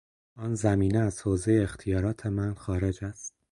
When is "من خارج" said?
2.25-3.05